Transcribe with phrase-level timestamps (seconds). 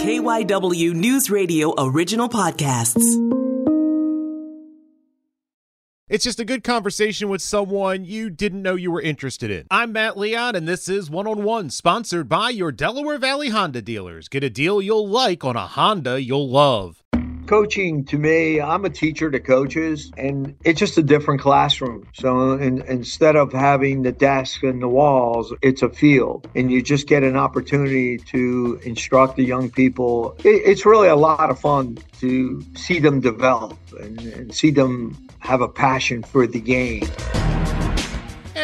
[0.00, 3.04] KYW News Radio original podcasts.
[6.08, 9.66] It's just a good conversation with someone you didn't know you were interested in.
[9.70, 13.82] I'm Matt Leon, and this is One on One, sponsored by your Delaware Valley Honda
[13.82, 14.28] dealers.
[14.28, 17.04] Get a deal you'll like on a Honda you'll love.
[17.50, 22.06] Coaching to me, I'm a teacher to coaches, and it's just a different classroom.
[22.12, 26.80] So in, instead of having the desk and the walls, it's a field, and you
[26.80, 30.36] just get an opportunity to instruct the young people.
[30.44, 35.18] It, it's really a lot of fun to see them develop and, and see them
[35.40, 37.02] have a passion for the game.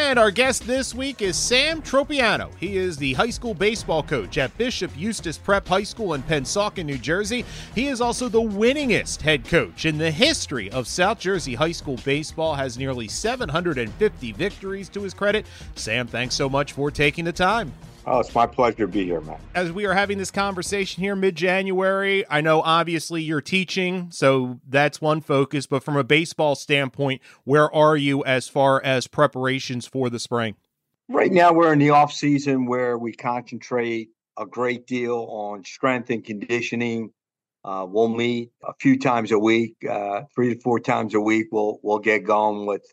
[0.07, 2.49] And our guest this week is Sam Tropiano.
[2.59, 6.85] He is the high school baseball coach at Bishop Eustace Prep High School in Pennsauken,
[6.85, 7.43] New Jersey.
[7.75, 11.97] He is also the winningest head coach in the history of South Jersey high school
[12.05, 15.45] baseball, has nearly 750 victories to his credit.
[15.75, 17.73] Sam, thanks so much for taking the time.
[18.09, 19.41] Oh, it's my pleasure to be here, Matt.
[19.53, 24.61] As we are having this conversation here mid January, I know obviously you're teaching, so
[24.65, 25.67] that's one focus.
[25.67, 30.55] But from a baseball standpoint, where are you as far as preparations for the spring?
[31.09, 36.09] Right now, we're in the off season where we concentrate a great deal on strength
[36.09, 37.11] and conditioning.
[37.65, 41.47] Uh, we'll meet a few times a week, uh, three to four times a week.
[41.51, 42.85] We'll we'll get going with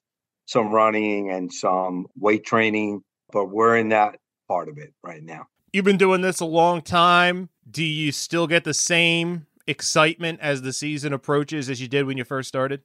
[0.47, 4.17] some running and some weight training, but we're in that
[4.55, 5.49] part of it right now.
[5.73, 7.49] You've been doing this a long time.
[7.69, 12.17] Do you still get the same excitement as the season approaches as you did when
[12.17, 12.83] you first started?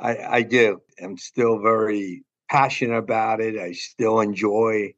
[0.00, 0.80] I, I do.
[1.02, 3.58] I'm still very passionate about it.
[3.58, 4.94] I still enjoy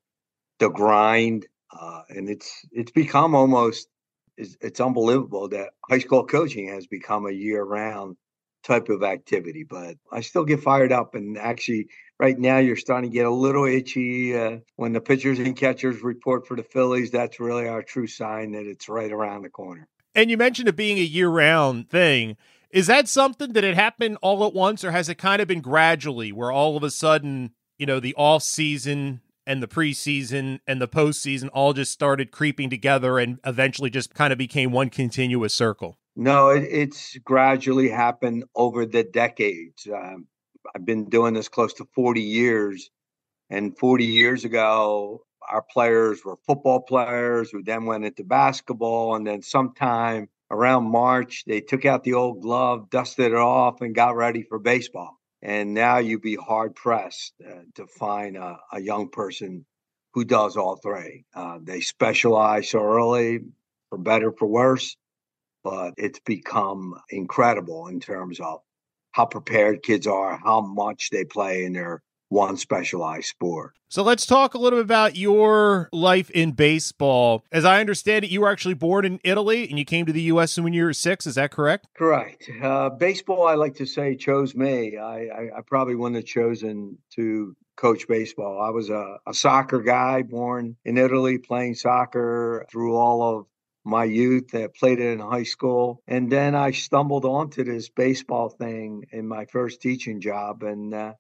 [0.61, 3.89] the grind, uh, and it's it's become almost
[4.37, 8.17] it's, it's unbelievable that high school coaching has become a year round
[8.63, 9.65] type of activity.
[9.65, 13.31] But I still get fired up, and actually, right now you're starting to get a
[13.31, 17.11] little itchy uh, when the pitchers and catchers report for the Phillies.
[17.11, 19.89] That's really our true sign that it's right around the corner.
[20.15, 22.37] And you mentioned it being a year-round thing.
[22.71, 25.61] Is that something that it happened all at once, or has it kind of been
[25.61, 30.81] gradually, where all of a sudden, you know, the off season and the preseason and
[30.81, 35.53] the postseason all just started creeping together and eventually just kind of became one continuous
[35.53, 35.99] circle?
[36.15, 39.87] No, it, it's gradually happened over the decades.
[39.93, 40.27] Um,
[40.75, 42.91] I've been doing this close to 40 years.
[43.51, 49.15] And 40 years ago, our players were football players who then went into basketball.
[49.15, 53.95] And then sometime around March, they took out the old glove, dusted it off, and
[53.95, 55.19] got ready for baseball.
[55.43, 59.67] And now you'd be hard pressed uh, to find a, a, young person
[60.13, 61.25] who does all three.
[61.35, 63.41] Uh, they specialize so early,
[63.89, 64.97] for better, for worse,
[65.63, 68.61] but it's become incredible in terms of
[69.13, 72.03] how prepared kids are, how much they play in their
[72.33, 73.75] one specialized sport.
[73.91, 77.45] So let's talk a little bit about your life in baseball.
[77.53, 80.23] As I understand it, you were actually born in Italy and you came to the
[80.23, 80.59] U.S.
[80.59, 81.27] when you were six.
[81.27, 81.89] Is that correct?
[81.95, 82.49] Correct.
[82.63, 84.97] Uh, baseball, I like to say, chose me.
[84.97, 88.63] I, I, I, probably wouldn't have chosen to coach baseball.
[88.63, 93.47] I was a, a soccer guy born in Italy, playing soccer through all of
[93.85, 94.55] my youth.
[94.55, 96.03] I played it in high school.
[96.07, 100.63] And then I stumbled onto this baseball thing in my first teaching job.
[100.63, 101.15] And uh,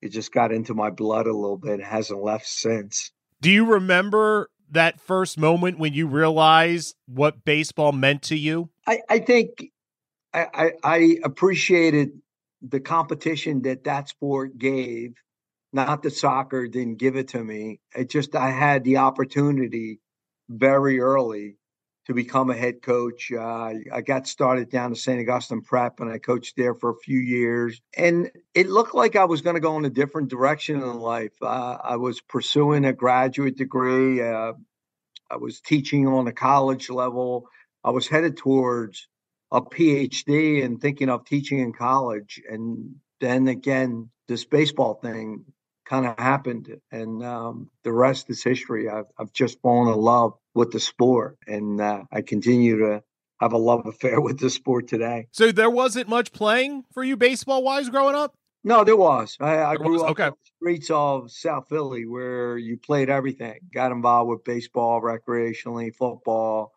[0.00, 1.80] it just got into my blood a little bit.
[1.80, 3.12] It hasn't left since.
[3.40, 8.70] Do you remember that first moment when you realized what baseball meant to you?
[8.86, 9.70] I, I think
[10.32, 12.10] I, I, I appreciated
[12.62, 15.14] the competition that that sport gave.
[15.72, 17.80] Not that soccer didn't give it to me.
[17.96, 20.00] It just I had the opportunity
[20.48, 21.56] very early
[22.06, 23.30] to become a head coach.
[23.32, 25.20] Uh, I got started down to St.
[25.20, 27.80] Augustine Prep and I coached there for a few years.
[27.96, 31.34] And it looked like I was going to go in a different direction in life.
[31.40, 34.54] Uh, I was pursuing a graduate degree, uh,
[35.30, 37.48] I was teaching on a college level.
[37.82, 39.08] I was headed towards
[39.50, 42.40] a PhD and thinking of teaching in college.
[42.48, 45.44] And then again, this baseball thing
[45.92, 46.74] kind of happened.
[46.90, 48.88] And um, the rest is history.
[48.88, 53.02] I've, I've just fallen in love with the sport, and uh, I continue to
[53.40, 55.28] have a love affair with the sport today.
[55.32, 58.34] So there wasn't much playing for you baseball wise growing up.
[58.64, 59.36] No, there was.
[59.40, 60.02] I, I grew was?
[60.02, 60.24] up okay.
[60.24, 63.58] on the streets of South Philly where you played everything.
[63.74, 66.72] Got involved with baseball, recreationally, football,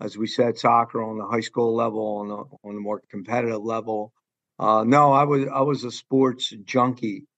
[0.00, 3.62] as we said, soccer on the high school level, on the on the more competitive
[3.62, 4.12] level.
[4.58, 7.28] Uh, no, I was I was a sports junkie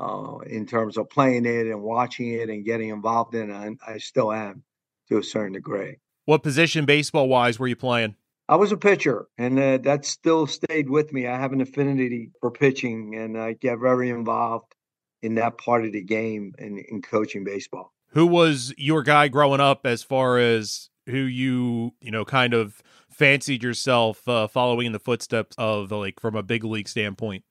[0.00, 3.66] uh, in terms of playing it and watching it and getting involved in it.
[3.66, 4.62] And I still am
[5.08, 5.98] to a certain degree.
[6.24, 8.14] What position, baseball wise, were you playing?
[8.48, 11.28] I was a pitcher, and uh, that still stayed with me.
[11.28, 14.74] I have an affinity for pitching, and I get very involved
[15.22, 17.92] in that part of the game and in coaching baseball.
[18.08, 22.82] Who was your guy growing up as far as who you, you know, kind of
[23.08, 27.44] fancied yourself uh, following in the footsteps of, like, from a big league standpoint?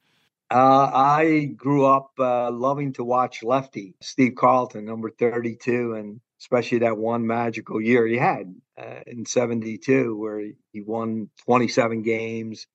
[0.52, 6.80] Uh, I grew up uh, loving to watch Lefty, Steve Carlton, number 32, and especially
[6.80, 10.40] that one magical year he had uh, in 72 where
[10.72, 12.66] he won 27 games.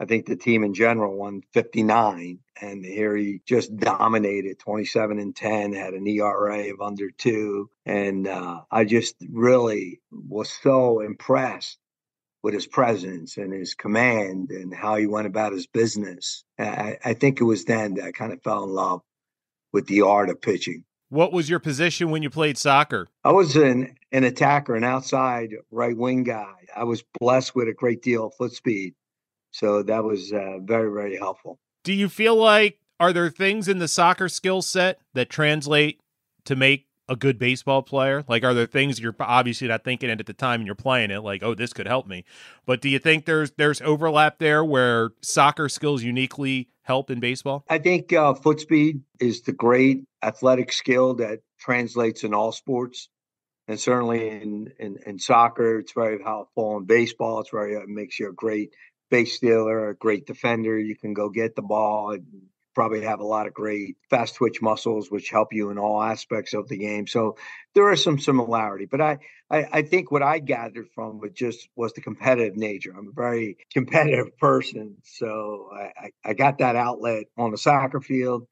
[0.00, 5.36] I think the team in general won 59 and here he just dominated 27 and
[5.36, 11.78] 10 had an ERA of under 2 and uh, I just really was so impressed
[12.42, 16.44] with his presence and his command and how he went about his business.
[16.58, 19.02] I, I think it was then that I kind of fell in love
[19.72, 20.84] with the art of pitching.
[21.08, 23.08] What was your position when you played soccer?
[23.22, 26.54] I was an, an attacker, an outside right wing guy.
[26.74, 28.94] I was blessed with a great deal of foot speed.
[29.50, 31.58] So that was uh, very, very helpful.
[31.84, 36.00] Do you feel like, are there things in the soccer skill set that translate
[36.46, 38.24] to make a good baseball player?
[38.28, 41.20] Like, are there things you're obviously not thinking at the time and you're playing it,
[41.20, 42.24] like, oh, this could help me?
[42.66, 47.64] But do you think there's there's overlap there where soccer skills uniquely help in baseball?
[47.68, 53.08] I think uh, foot speed is the great athletic skill that translates in all sports.
[53.68, 56.76] And certainly in, in, in soccer, it's very helpful.
[56.78, 58.74] In baseball, it's very, it makes you a great
[59.08, 60.78] base stealer, a great defender.
[60.78, 62.24] You can go get the ball and
[62.74, 66.54] probably have a lot of great fast twitch muscles, which help you in all aspects
[66.54, 67.06] of the game.
[67.06, 67.36] So
[67.74, 69.18] there is some similarity, but I,
[69.50, 72.94] I, I think what I gathered from it just was the competitive nature.
[72.96, 74.96] I'm a very competitive person.
[75.04, 78.46] So I, I got that outlet on the soccer field.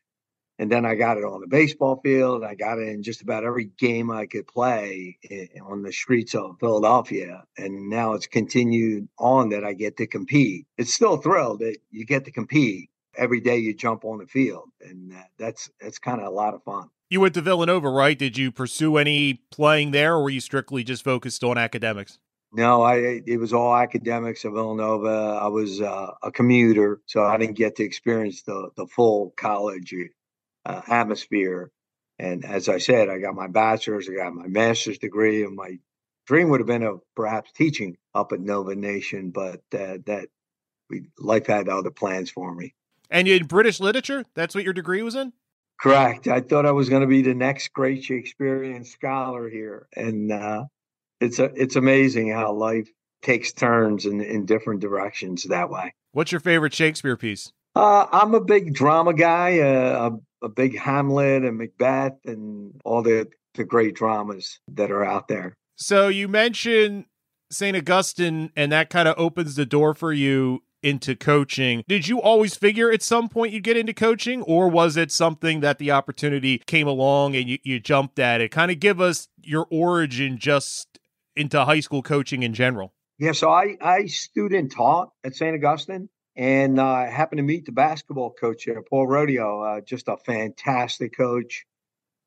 [0.58, 2.44] And then I got it on the baseball field.
[2.44, 6.34] I got it in just about every game I could play eh, on the streets
[6.34, 7.44] of Philadelphia.
[7.56, 10.66] And now it's continued on that I get to compete.
[10.76, 14.26] It's still a thrill that you get to compete every day you jump on the
[14.26, 16.88] field, and that's that's kind of a lot of fun.
[17.08, 18.18] You went to Villanova, right?
[18.18, 22.18] Did you pursue any playing there, or were you strictly just focused on academics?
[22.52, 25.38] No, I it was all academics at Villanova.
[25.40, 29.94] I was uh, a commuter, so I didn't get to experience the the full college
[30.66, 31.70] uh, atmosphere.
[32.18, 35.78] And as I said, I got my bachelor's, I got my master's degree, and my
[36.26, 40.28] dream would have been of perhaps teaching up at Nova Nation, but uh, that
[40.88, 42.74] we life had other plans for me.
[43.10, 45.32] And in British literature, that's what your degree was in?
[45.80, 46.28] Correct.
[46.28, 50.64] I thought I was going to be the next great Shakespearean scholar here, and uh,
[51.20, 52.88] it's a, it's amazing how life
[53.22, 55.94] takes turns in, in different directions that way.
[56.12, 57.52] What's your favorite Shakespeare piece?
[57.74, 60.10] Uh, I'm a big drama guy, uh,
[60.42, 65.28] a, a big Hamlet and Macbeth, and all the the great dramas that are out
[65.28, 65.56] there.
[65.76, 67.06] So you mentioned
[67.50, 67.76] St.
[67.76, 71.84] Augustine, and that kind of opens the door for you into coaching.
[71.88, 75.60] Did you always figure at some point you'd get into coaching, or was it something
[75.60, 78.50] that the opportunity came along and you, you jumped at it?
[78.50, 80.98] Kind of give us your origin just
[81.36, 82.92] into high school coaching in general.
[83.18, 85.54] Yeah, so I, I student taught at St.
[85.54, 90.16] Augustine and uh, happened to meet the basketball coach there, Paul Rodio, uh, just a
[90.16, 91.66] fantastic coach.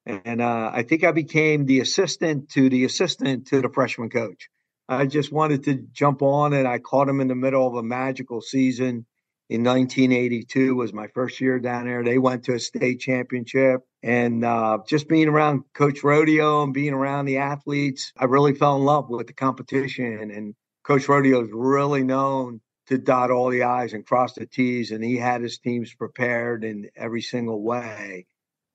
[0.05, 4.49] And uh, I think I became the assistant to the assistant to the freshman coach.
[4.89, 6.65] I just wanted to jump on it.
[6.65, 9.05] I caught him in the middle of a magical season
[9.49, 12.03] in 1982 was my first year down there.
[12.03, 16.93] They went to a state championship, and uh, just being around Coach Rodio and being
[16.93, 20.31] around the athletes, I really fell in love with the competition.
[20.31, 24.91] And Coach Rodio is really known to dot all the I's and cross the T's,
[24.91, 28.25] and he had his teams prepared in every single way.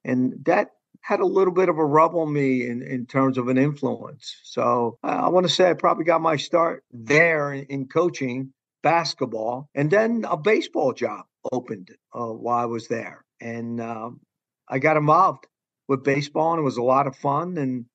[0.05, 0.71] And that
[1.09, 4.37] had a little bit of a rub on me in, in terms of an influence.
[4.45, 8.53] So uh, I want to say I probably got my start there in, in coaching
[8.83, 14.21] basketball, and then a baseball job opened uh, while I was there, and um,
[14.69, 15.47] I got involved
[15.89, 17.57] with baseball, and it was a lot of fun.
[17.57, 17.87] And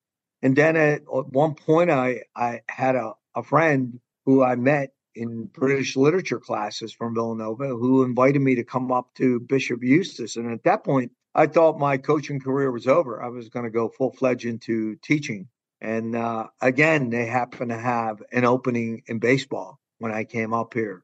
[0.42, 4.90] and then at, at one point, I I had a, a friend who I met
[5.14, 10.34] in British literature classes from Villanova who invited me to come up to Bishop Eustace.
[10.34, 13.22] And at that point, I thought my coaching career was over.
[13.22, 15.48] I was going to go full fledged into teaching.
[15.80, 20.74] And uh, again, they happened to have an opening in baseball when I came up
[20.74, 21.02] here.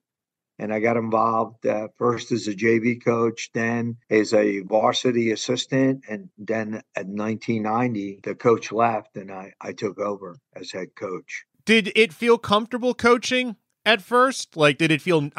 [0.59, 6.05] And I got involved uh, first as a JV coach, then as a varsity assistant.
[6.09, 11.45] And then at 1990, the coach left and I, I took over as head coach.
[11.65, 13.57] Did it feel comfortable coaching
[13.87, 14.57] at first?
[14.57, 15.31] Like, did it feel,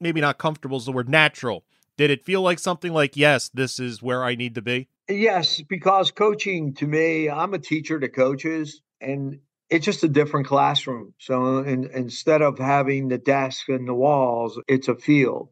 [0.00, 1.64] maybe not comfortable is the word, natural?
[1.98, 4.88] Did it feel like something like, yes, this is where I need to be?
[5.08, 10.46] Yes, because coaching to me, I'm a teacher to coaches, and it's just a different
[10.46, 11.14] classroom.
[11.18, 15.48] So in, instead of having the desk and the walls, it's a field.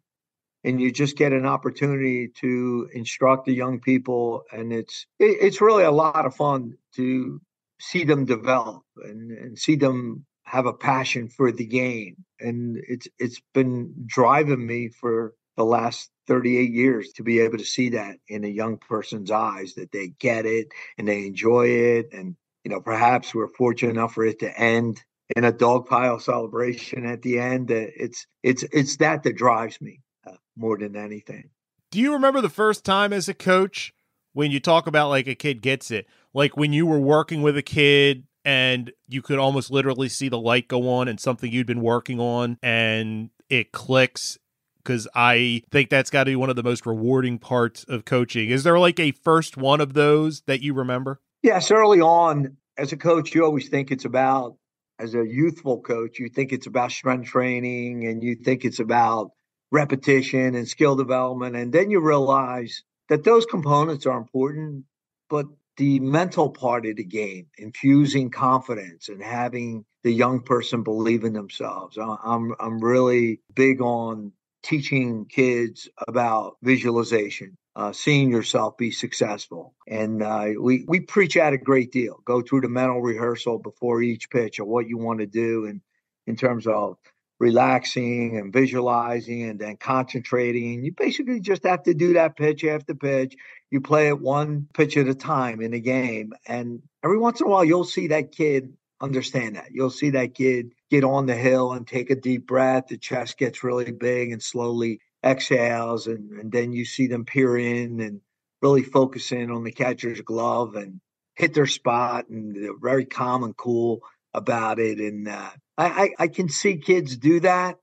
[0.62, 5.60] And you just get an opportunity to instruct the young people, and it's it, it's
[5.60, 7.40] really a lot of fun to
[7.80, 12.24] see them develop and, and see them have a passion for the game.
[12.38, 17.64] And it's it's been driving me for the last 38 years to be able to
[17.64, 20.68] see that in a young person's eyes that they get it
[20.98, 22.12] and they enjoy it.
[22.12, 25.00] And you know perhaps we're fortunate enough for it to end
[25.36, 30.02] in a dog pile celebration at the end it's it's it's that that drives me
[30.26, 31.50] uh, more than anything.
[31.92, 33.94] Do you remember the first time as a coach
[34.32, 36.08] when you talk about like a kid gets it?
[36.34, 40.38] Like when you were working with a kid and you could almost literally see the
[40.38, 44.38] light go on and something you'd been working on and it clicks
[44.86, 48.50] because I think that's got to be one of the most rewarding parts of coaching.
[48.50, 51.20] Is there like a first one of those that you remember?
[51.42, 54.56] Yes, early on as a coach, you always think it's about,
[54.98, 59.32] as a youthful coach, you think it's about strength training and you think it's about
[59.72, 61.56] repetition and skill development.
[61.56, 64.84] And then you realize that those components are important,
[65.28, 71.24] but the mental part of the game, infusing confidence and having the young person believe
[71.24, 71.98] in themselves.
[71.98, 74.32] I'm I'm really big on
[74.66, 81.52] teaching kids about visualization, uh, seeing yourself be successful, and uh, we we preach that
[81.52, 82.20] a great deal.
[82.24, 85.80] Go through the mental rehearsal before each pitch of what you want to do, and
[86.26, 86.96] in terms of
[87.38, 90.84] relaxing and visualizing and then concentrating.
[90.84, 93.36] You basically just have to do that pitch after pitch.
[93.70, 96.32] You play it one pitch at a time in a game.
[96.46, 99.68] And every once in a while, you'll see that kid understand that.
[99.72, 102.88] You'll see that kid get on the hill and take a deep breath.
[102.88, 106.06] The chest gets really big and slowly exhales.
[106.06, 108.20] And, and then you see them peer in and
[108.62, 111.00] really focus in on the catcher's glove and
[111.34, 112.28] hit their spot.
[112.28, 114.00] And they're very calm and cool
[114.32, 114.98] about it.
[114.98, 117.78] And uh, I, I, I can see kids do that.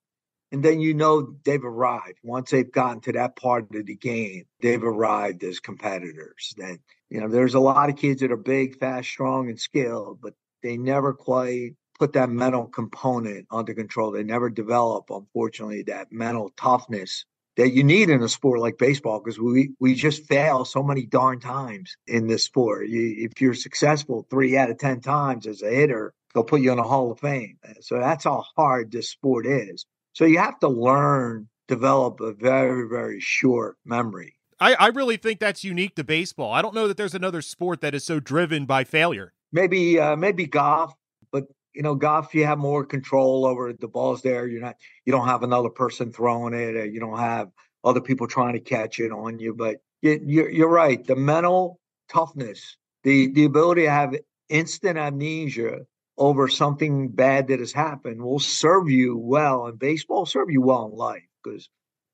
[0.51, 2.19] And then you know they've arrived.
[2.21, 6.53] Once they've gotten to that part of the game, they've arrived as competitors.
[6.57, 6.77] That
[7.09, 10.35] you know, there's a lot of kids that are big, fast, strong, and skilled, but
[10.63, 14.11] they never quite put that mental component under control.
[14.11, 19.21] They never develop, unfortunately, that mental toughness that you need in a sport like baseball
[19.23, 22.87] because we we just fail so many darn times in this sport.
[22.87, 26.71] You, if you're successful three out of ten times as a hitter, they'll put you
[26.71, 27.57] in a Hall of Fame.
[27.81, 29.85] So that's how hard this sport is.
[30.13, 34.35] So you have to learn, develop a very, very short memory.
[34.59, 36.53] I, I really think that's unique to baseball.
[36.53, 39.33] I don't know that there's another sport that is so driven by failure.
[39.53, 40.93] Maybe uh, maybe golf,
[41.31, 44.47] but you know, golf you have more control over the balls there.
[44.47, 46.75] You're not you don't have another person throwing it.
[46.75, 47.49] or you don't have
[47.83, 49.53] other people trying to catch it on you.
[49.53, 51.05] But you, you're, you're right.
[51.05, 51.79] The mental
[52.09, 54.15] toughness, the the ability to have
[54.49, 55.85] instant amnesia
[56.17, 60.85] over something bad that has happened will serve you well and baseball serve you well
[60.85, 61.69] in life because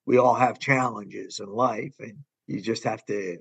[0.06, 2.16] we all have challenges in life and
[2.46, 3.38] you just have to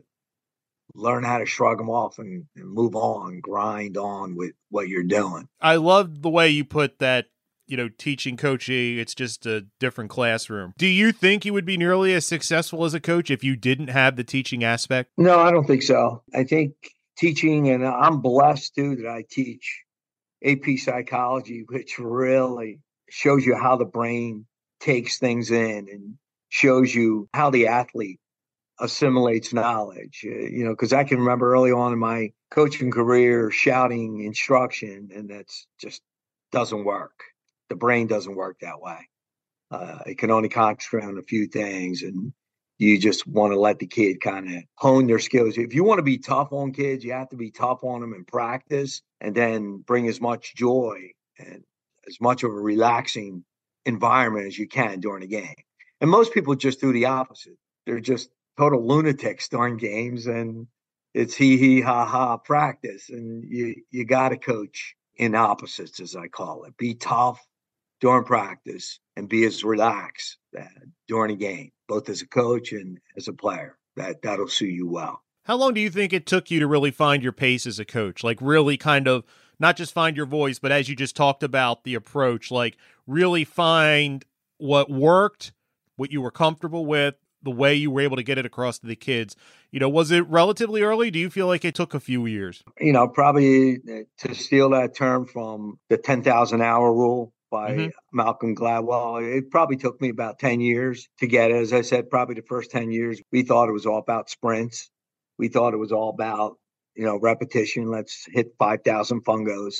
[0.93, 5.03] learn how to shrug them off and, and move on grind on with what you're
[5.03, 5.47] doing.
[5.61, 7.27] I love the way you put that
[7.67, 10.73] you know teaching coaching it's just a different classroom.
[10.77, 13.89] Do you think you would be nearly as successful as a coach if you didn't
[13.89, 15.11] have the teaching aspect?
[15.17, 16.23] No i don't think so.
[16.33, 16.73] I think
[17.17, 19.83] teaching and i'm blessed too that i teach
[20.43, 22.79] AP psychology, which really
[23.09, 24.45] shows you how the brain
[24.79, 26.15] takes things in and
[26.49, 28.19] shows you how the athlete
[28.79, 30.25] assimilates knowledge.
[30.25, 35.09] Uh, you know, because I can remember early on in my coaching career shouting instruction,
[35.13, 36.01] and that's just
[36.51, 37.19] doesn't work.
[37.69, 39.07] The brain doesn't work that way.
[39.71, 42.33] Uh, it can only concentrate on a few things, and
[42.79, 45.57] you just want to let the kid kind of hone their skills.
[45.57, 48.13] If you want to be tough on kids, you have to be tough on them
[48.13, 51.63] in practice and then bring as much joy and
[52.07, 53.43] as much of a relaxing
[53.85, 55.55] environment as you can during a game.
[56.01, 57.57] And most people just do the opposite.
[57.85, 58.29] They're just
[58.59, 60.67] total lunatics during games and
[61.13, 63.09] it's hee hee ha ha practice.
[63.09, 66.77] And you you gotta coach in opposites, as I call it.
[66.77, 67.39] Be tough
[68.01, 70.63] during practice and be as relaxed uh,
[71.07, 73.77] during a game both as a coach and as a player.
[73.95, 75.23] That that'll suit you well.
[75.43, 77.85] How long do you think it took you to really find your pace as a
[77.85, 78.23] coach?
[78.23, 79.23] Like really kind of
[79.59, 83.43] not just find your voice, but as you just talked about the approach, like really
[83.43, 84.23] find
[84.57, 85.53] what worked,
[85.95, 88.87] what you were comfortable with, the way you were able to get it across to
[88.87, 89.35] the kids.
[89.71, 91.09] You know, was it relatively early?
[91.11, 92.63] Do you feel like it took a few years?
[92.79, 97.87] You know, probably uh, to steal that term from the 10,000 hour rule, by mm-hmm.
[98.13, 99.37] Malcolm Gladwell.
[99.37, 101.55] It probably took me about 10 years to get it.
[101.55, 104.89] As I said, probably the first 10 years, we thought it was all about sprints.
[105.37, 106.57] We thought it was all about,
[106.95, 107.89] you know, repetition.
[107.89, 109.77] Let's hit 5,000 fungos.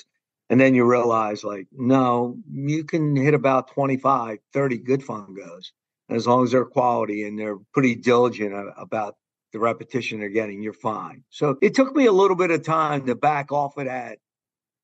[0.50, 5.72] And then you realize, like, no, you can hit about 25, 30 good fungos.
[6.10, 9.16] As long as they're quality and they're pretty diligent about
[9.54, 11.24] the repetition they're getting, you're fine.
[11.30, 14.20] So it took me a little bit of time to back off of that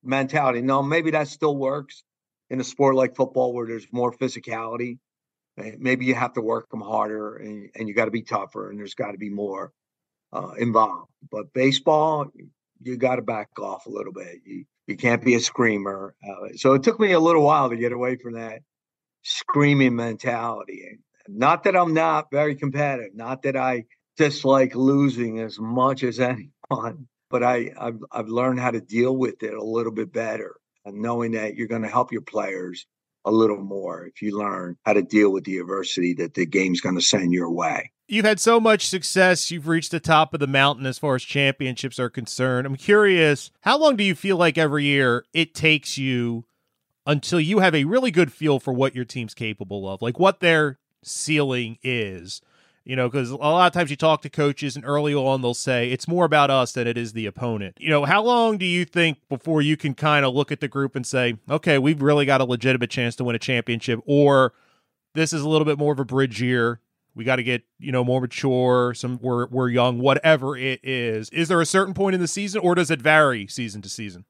[0.04, 0.62] mentality.
[0.62, 2.04] No, maybe that still works
[2.50, 5.00] in a sport like football where there's more physicality.
[5.58, 8.70] Eh, maybe you have to work them harder and, and you got to be tougher
[8.70, 9.72] and there's got to be more
[10.34, 11.12] uh, involved.
[11.32, 12.28] But baseball,
[12.82, 14.42] you got to back off a little bit.
[14.46, 16.14] You, you can't be a screamer.
[16.28, 18.62] Uh, so it took me a little while to get away from that
[19.24, 21.00] screaming mentality.
[21.28, 23.86] Not that I'm not very competitive, not that I
[24.18, 26.20] dislike losing as much as
[26.72, 30.56] anyone, but I, I've, I've learned how to deal with it a little bit better
[30.86, 32.86] and knowing that you're going to help your players
[33.26, 36.80] a little more if you learn how to deal with the adversity that the game's
[36.80, 37.92] going to send your way.
[38.08, 39.50] You've had so much success.
[39.50, 42.68] You've reached the top of the mountain as far as championships are concerned.
[42.68, 46.46] I'm curious, how long do you feel like every year it takes you
[47.08, 50.40] until you have a really good feel for what your team's capable of, like what
[50.40, 52.42] their ceiling is?
[52.84, 55.56] You know, because a lot of times you talk to coaches and early on they'll
[55.56, 57.78] say it's more about us than it is the opponent.
[57.80, 60.68] You know, how long do you think before you can kind of look at the
[60.68, 64.54] group and say, okay, we've really got a legitimate chance to win a championship, or
[65.16, 66.80] this is a little bit more of a bridge year.
[67.16, 68.94] We got to get you know more mature.
[68.94, 69.98] Some we're we're young.
[70.00, 73.48] Whatever it is, is there a certain point in the season, or does it vary
[73.48, 74.26] season to season?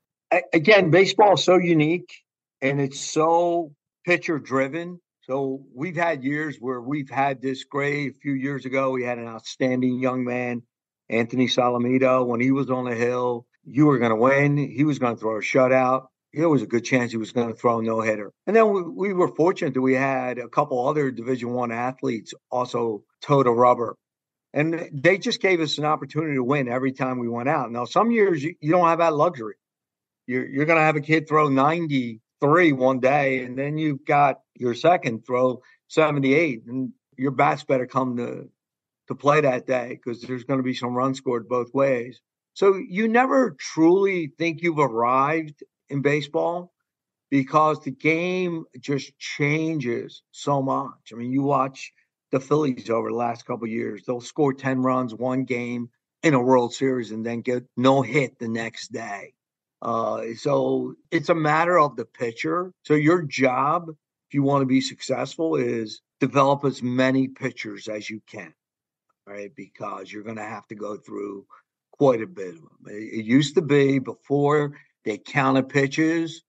[0.53, 2.23] Again, baseball is so unique
[2.61, 3.73] and it's so
[4.05, 8.11] pitcher driven so we've had years where we've had this great.
[8.11, 10.61] A few years ago, we had an outstanding young man,
[11.09, 12.25] Anthony Solometo.
[12.25, 14.57] When he was on the hill, you were going to win.
[14.57, 16.07] He was going to throw a shutout.
[16.31, 18.33] There was a good chance he was going to throw a no hitter.
[18.45, 22.33] And then we, we, were fortunate that we had a couple other Division One athletes
[22.51, 23.95] also toe the rubber,
[24.53, 27.71] and they just gave us an opportunity to win every time we went out.
[27.71, 29.55] Now, some years you, you don't have that luxury.
[30.27, 34.05] You're, you're going to have a kid throw 90 three one day, and then you've
[34.05, 38.49] got your second throw 78, and your bats better come to
[39.07, 42.21] to play that day because there's going to be some runs scored both ways.
[42.53, 46.73] So you never truly think you've arrived in baseball
[47.29, 51.11] because the game just changes so much.
[51.11, 51.91] I mean, you watch
[52.31, 55.89] the Phillies over the last couple years; they'll score 10 runs one game
[56.23, 59.33] in a World Series and then get no hit the next day.
[59.81, 62.71] Uh, so it's a matter of the pitcher.
[62.83, 68.09] So your job, if you want to be successful, is develop as many pitchers as
[68.09, 68.53] you can,
[69.27, 69.51] right?
[69.55, 71.45] Because you're going to have to go through
[71.91, 72.85] quite a bit of them.
[72.87, 76.43] It, it used to be before they counted pitches,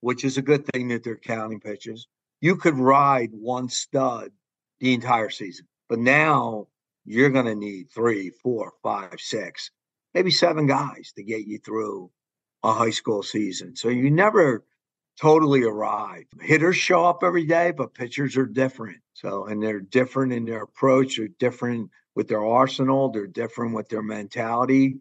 [0.00, 2.06] which is a good thing that they're counting pitches.
[2.40, 4.30] You could ride one stud
[4.80, 6.66] the entire season, but now
[7.04, 9.70] you're going to need three, four, five, six,
[10.14, 12.10] maybe seven guys to get you through
[12.62, 13.76] a high school season.
[13.76, 14.64] So you never
[15.20, 16.24] totally arrive.
[16.40, 18.98] Hitters show up every day, but pitchers are different.
[19.14, 23.88] So, and they're different in their approach, they're different with their arsenal, they're different with
[23.88, 25.00] their mentality.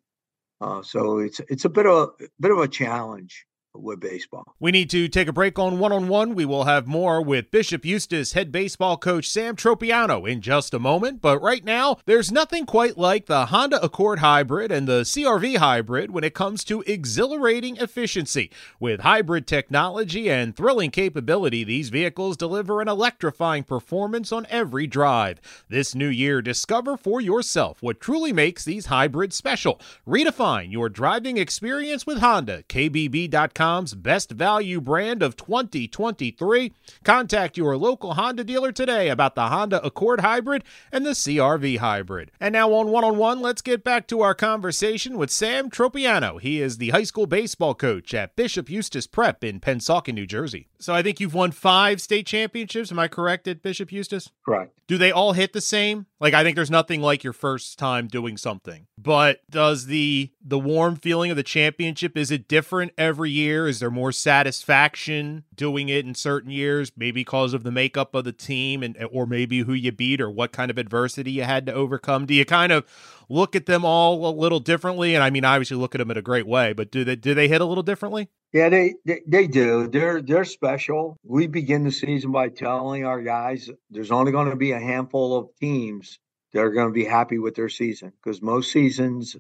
[0.60, 4.56] Uh, so it's it's a bit of a bit of a challenge with baseball.
[4.60, 6.36] We need to take a break on one on one.
[6.36, 10.80] We will have more with Bishop Eustace head baseball coach Sam Tropiano in just a
[10.80, 11.22] moment.
[11.22, 16.12] But right now, there's nothing quite like the Honda Accord Hybrid and the CR-V Hybrid
[16.12, 18.52] when it comes to exhilarating efficiency.
[18.80, 25.40] With hybrid technology and thrilling capability, these vehicles deliver an electrifying performance on every drive.
[25.70, 29.80] This new year, discover for yourself what truly makes these hybrids special.
[30.08, 32.64] Redefine your driving experience with Honda.
[32.64, 33.61] KBB.com
[33.98, 36.74] best value brand of 2023.
[37.04, 42.32] Contact your local Honda dealer today about the Honda Accord Hybrid and the CR-V Hybrid.
[42.40, 46.42] And now on one on one, let's get back to our conversation with Sam Tropiano.
[46.42, 50.68] He is the high school baseball coach at Bishop Eustace Prep in Pennsauken, New Jersey.
[50.80, 52.92] So I think you've won five state championships.
[52.92, 54.32] Am I correct at Bishop Eustace?
[54.44, 54.78] Correct.
[54.88, 56.08] Do they all hit the same?
[56.22, 58.86] Like I think there's nothing like your first time doing something.
[58.96, 63.68] But does the the warm feeling of the championship is it different every year?
[63.68, 68.24] Is there more satisfaction doing it in certain years maybe because of the makeup of
[68.24, 71.66] the team and or maybe who you beat or what kind of adversity you had
[71.66, 72.28] to overcome?
[72.28, 72.86] Do you kind of
[73.32, 76.18] look at them all a little differently and I mean obviously look at them in
[76.18, 78.30] a great way, but do they do they hit a little differently?
[78.54, 79.88] Yeah, they, they, they do.
[79.88, 81.18] They're they're special.
[81.24, 85.38] We begin the season by telling our guys there's only going to be a handful
[85.38, 86.20] of teams
[86.52, 89.38] that are going to be happy with their season because most seasons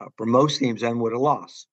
[0.00, 1.66] uh, for most teams end with a loss.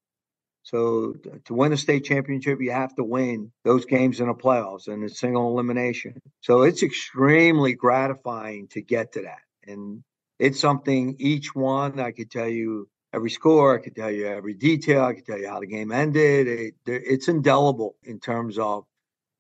[0.64, 1.14] So
[1.46, 5.04] to win a state championship, you have to win those games in the playoffs and
[5.04, 6.20] a single elimination.
[6.42, 10.04] So it's extremely gratifying to get to that, and
[10.40, 13.78] it's something each one I could tell you every score.
[13.78, 15.04] I could tell you every detail.
[15.04, 16.48] I could tell you how the game ended.
[16.48, 18.86] It, it's indelible in terms of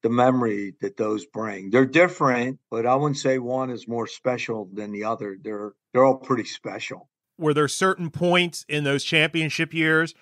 [0.01, 1.69] the memory that those bring.
[1.69, 5.37] They're different, but I wouldn't say one is more special than the other.
[5.41, 7.09] They're they're all pretty special.
[7.37, 10.13] Were there certain points in those championship years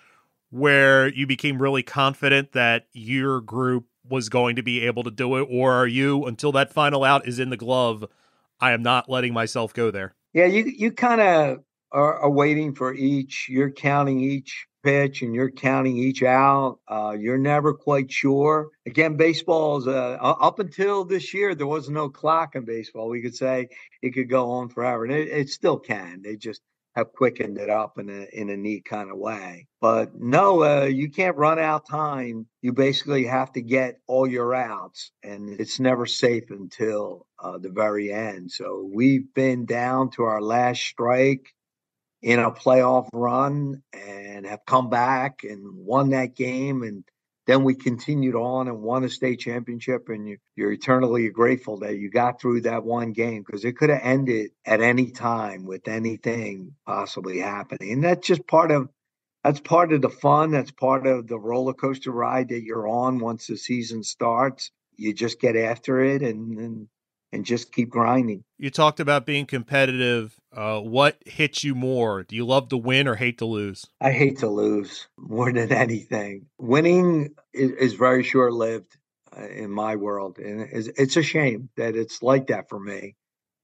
[0.50, 5.36] where you became really confident that your group was going to be able to do
[5.38, 8.06] it, or are you until that final out is in the glove?
[8.60, 10.16] I am not letting myself go there.
[10.34, 11.60] Yeah, you you kind of
[11.92, 13.48] are, are, waiting for each.
[13.50, 16.80] You're counting each pitch and you're counting each out.
[16.88, 18.70] Uh, you're never quite sure.
[18.86, 23.10] Again, baseball is uh, up until this year there was no clock in baseball.
[23.10, 23.70] We could say
[24.02, 26.22] it could go on forever, and it, it still can.
[26.22, 26.62] They just
[26.98, 29.68] have quickened it up in a in a neat kind of way.
[29.80, 32.48] But no, uh, you can't run out time.
[32.64, 37.70] You basically have to get all your outs, and it's never safe until uh, the
[37.70, 38.52] very end.
[38.52, 41.54] So we've been down to our last strike
[42.24, 47.04] in a playoff run and have come back and won that game and
[47.48, 51.98] then we continued on and won a state championship and you, you're eternally grateful that
[51.98, 55.88] you got through that one game because it could have ended at any time with
[55.88, 57.94] anything possibly happening.
[57.94, 58.90] And that's just part of
[59.44, 63.20] that's part of the fun that's part of the roller coaster ride that you're on
[63.20, 64.72] once the season starts.
[64.98, 66.88] You just get after it and, and
[67.32, 68.44] and just keep grinding.
[68.58, 70.40] You talked about being competitive.
[70.56, 72.24] Uh, what hits you more?
[72.24, 73.86] Do you love to win or hate to lose?
[74.02, 76.48] I hate to lose more than anything.
[76.58, 78.98] Winning is, is very short lived
[79.38, 80.40] uh, in my world.
[80.40, 83.16] And it's, it's a shame that it's like that for me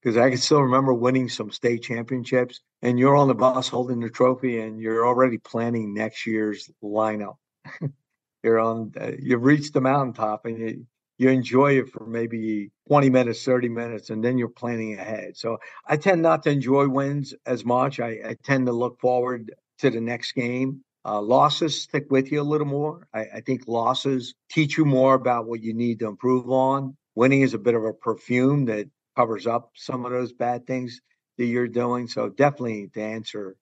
[0.02, 4.02] because I can still remember winning some state championships and you're on the bus holding
[4.02, 7.38] the trophy and you're already planning next year's lineup.
[8.44, 10.86] you're on, uh, you've reached the mountaintop and you,
[11.24, 15.36] you enjoy it for maybe 20 minutes, 30 minutes, and then you're planning ahead.
[15.38, 15.58] So
[15.88, 18.00] I tend not to enjoy wins as much.
[18.00, 20.84] I, I tend to look forward to the next game.
[21.06, 23.08] Uh, losses stick with you a little more.
[23.14, 26.96] I, I, think losses teach you more about what you need to improve on.
[27.16, 31.02] Winning is a bit of a perfume that covers up some of those bad things
[31.38, 32.08] that you're doing.
[32.08, 33.58] So definitely to answer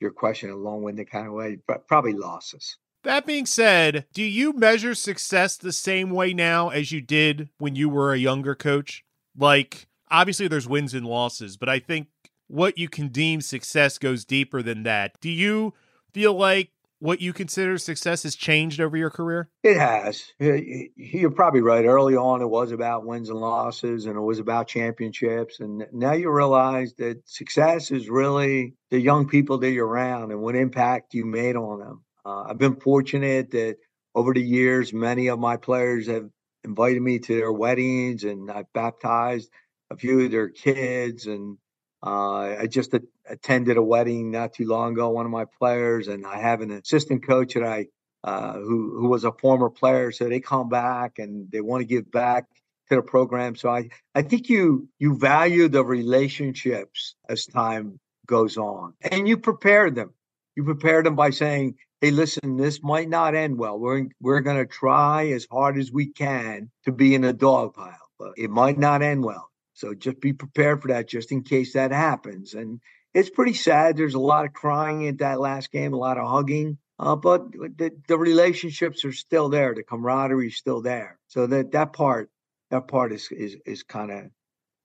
[0.00, 2.78] your question in a long-winded kind of way, but probably losses.
[3.06, 7.76] That being said, do you measure success the same way now as you did when
[7.76, 9.04] you were a younger coach?
[9.38, 12.08] Like, obviously, there's wins and losses, but I think
[12.48, 15.20] what you can deem success goes deeper than that.
[15.20, 15.72] Do you
[16.12, 19.50] feel like what you consider success has changed over your career?
[19.62, 20.32] It has.
[20.40, 21.84] You're probably right.
[21.84, 25.60] Early on, it was about wins and losses, and it was about championships.
[25.60, 30.40] And now you realize that success is really the young people that you're around and
[30.40, 32.02] what impact you made on them.
[32.26, 33.76] Uh, I've been fortunate that
[34.14, 36.28] over the years, many of my players have
[36.64, 39.48] invited me to their weddings, and I've baptized
[39.90, 41.26] a few of their kids.
[41.26, 41.58] And
[42.04, 46.08] uh, I just a- attended a wedding not too long ago, one of my players,
[46.08, 47.86] and I have an assistant coach that I
[48.24, 51.86] uh, who who was a former player, so they come back and they want to
[51.86, 52.46] give back
[52.88, 53.54] to the program.
[53.54, 59.36] So I I think you you value the relationships as time goes on, and you
[59.36, 60.10] prepare them.
[60.56, 63.78] You prepare them by saying, hey, listen, this might not end well.
[63.78, 67.74] We're we're going to try as hard as we can to be in a dog
[67.74, 69.50] pile, but it might not end well.
[69.74, 72.54] So just be prepared for that, just in case that happens.
[72.54, 72.80] And
[73.12, 73.96] it's pretty sad.
[73.96, 76.78] There's a lot of crying at that last game, a lot of hugging.
[76.98, 79.74] Uh, but the, the relationships are still there.
[79.74, 81.18] The camaraderie is still there.
[81.28, 82.30] So that that part,
[82.70, 84.24] that part is is is kind of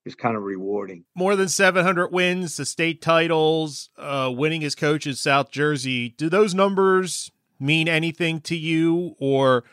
[0.05, 1.05] is kind of rewarding.
[1.15, 6.09] More than 700 wins, the state titles, uh, winning as coach in South Jersey.
[6.09, 9.63] Do those numbers mean anything to you, or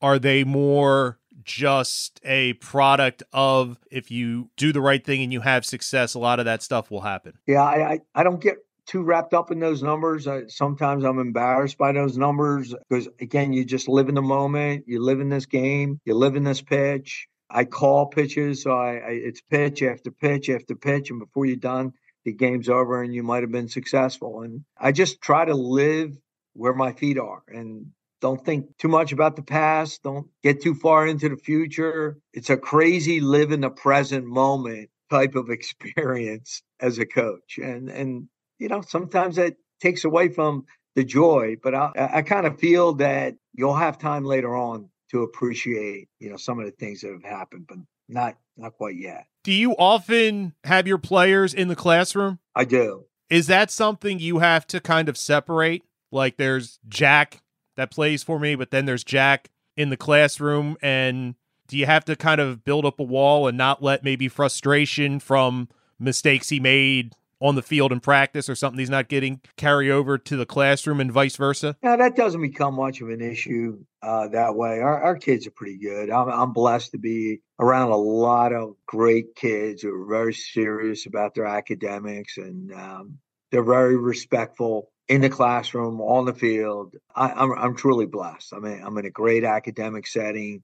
[0.00, 5.40] are they more just a product of if you do the right thing and you
[5.40, 7.34] have success, a lot of that stuff will happen?
[7.46, 10.26] Yeah, I, I, I don't get too wrapped up in those numbers.
[10.26, 14.84] I, sometimes I'm embarrassed by those numbers because, again, you just live in the moment.
[14.86, 16.00] You live in this game.
[16.04, 17.28] You live in this pitch.
[17.54, 21.54] I call pitches, so I, I, it's pitch after pitch after pitch, and before you're
[21.54, 21.92] done,
[22.24, 24.42] the game's over, and you might have been successful.
[24.42, 26.18] And I just try to live
[26.54, 27.86] where my feet are, and
[28.20, 30.02] don't think too much about the past.
[30.02, 32.18] Don't get too far into the future.
[32.32, 37.88] It's a crazy live in the present moment type of experience as a coach, and
[37.88, 40.64] and you know sometimes that takes away from
[40.96, 41.56] the joy.
[41.62, 46.28] But I, I kind of feel that you'll have time later on to appreciate, you
[46.28, 49.26] know, some of the things that have happened, but not not quite yet.
[49.44, 52.40] Do you often have your players in the classroom?
[52.54, 53.04] I do.
[53.30, 55.82] Is that something you have to kind of separate?
[56.10, 57.42] Like there's Jack
[57.76, 61.34] that plays for me, but then there's Jack in the classroom and
[61.66, 65.18] do you have to kind of build up a wall and not let maybe frustration
[65.18, 67.14] from mistakes he made
[67.44, 70.98] on the field in practice or something he's not getting carry over to the classroom
[70.98, 71.76] and vice versa?
[71.82, 74.80] Yeah, that doesn't become much of an issue uh, that way.
[74.80, 76.08] Our, our kids are pretty good.
[76.10, 81.04] I'm, I'm blessed to be around a lot of great kids who are very serious
[81.04, 83.18] about their academics and um,
[83.52, 86.94] they're very respectful in the classroom, on the field.
[87.14, 88.54] I, I'm, I'm truly blessed.
[88.54, 90.62] I mean, I'm in a great academic setting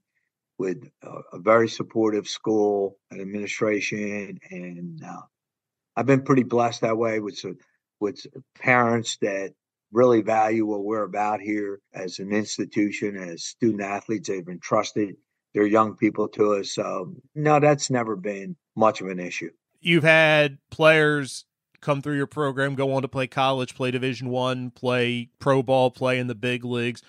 [0.57, 5.21] with a, a very supportive school and administration, and uh,
[6.01, 7.45] I've been pretty blessed that way with
[7.99, 8.25] with
[8.59, 9.53] parents that
[9.91, 14.27] really value what we're about here as an institution, as student athletes.
[14.27, 15.13] They've entrusted
[15.53, 16.73] their young people to us.
[16.73, 19.51] So no, that's never been much of an issue.
[19.79, 21.45] You've had players
[21.81, 25.91] come through your program, go on to play college, play Division One, play pro ball,
[25.91, 27.03] play in the big leagues.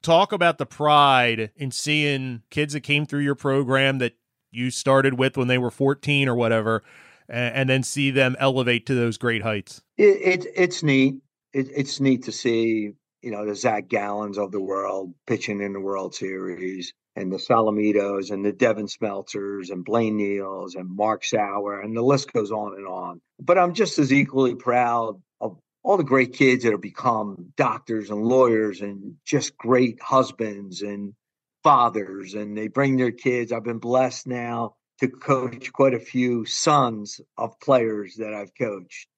[0.00, 4.14] Talk about the pride in seeing kids that came through your program that
[4.50, 6.82] you started with when they were 14 or whatever,
[7.30, 9.80] and, and then see them elevate to those great heights.
[9.96, 11.16] It, it it's neat.
[11.52, 15.72] It, it's neat to see you know the Zac Gallens of the world pitching in
[15.72, 21.24] the World Series and the Solometos and the Devin Smeltzers, and Blaine Neals and Mark
[21.24, 23.20] Sauer and the list goes on and on.
[23.40, 28.10] But I'm just as equally proud of all the great kids that have become doctors
[28.10, 31.14] and lawyers and just great husbands and
[31.62, 33.52] fathers and they bring their kids.
[33.52, 39.08] I've been blessed now to coach quite a few sons of players that I've coached.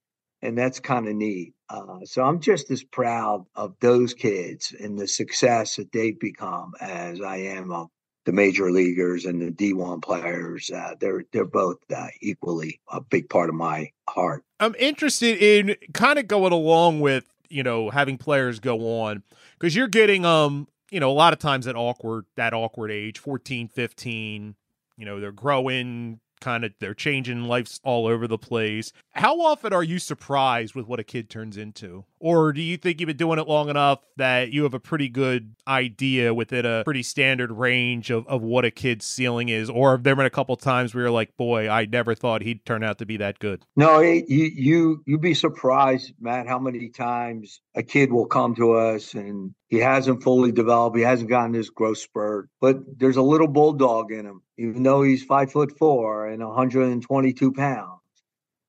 [0.41, 1.55] And that's kind of neat.
[1.69, 6.73] Uh, so I'm just as proud of those kids and the success that they've become
[6.81, 7.89] as I am of
[8.25, 10.71] the major leaguers and the D1 players.
[10.71, 14.45] Uh, they're they're both uh, equally a big part of my heart.
[14.61, 19.23] I'm interested in kind of going along with you know having players go on
[19.59, 23.19] because you're getting um you know a lot of times at awkward that awkward age
[23.19, 24.55] 14 15
[24.97, 28.93] you know they're growing kind of they're changing lives all over the place.
[29.13, 32.05] How often are you surprised with what a kid turns into?
[32.23, 35.09] Or do you think you've been doing it long enough that you have a pretty
[35.09, 39.69] good idea within a pretty standard range of, of what a kid's ceiling is?
[39.69, 42.65] Or have there been a couple times where you're like, boy, I never thought he'd
[42.65, 43.65] turn out to be that good?
[43.75, 48.75] No, you you you'd be surprised, Matt, how many times a kid will come to
[48.75, 50.97] us and he hasn't fully developed.
[50.97, 55.03] He hasn't gotten his growth spurt, but there's a little bulldog in him, even though
[55.03, 58.02] he's five foot four and 122 pounds.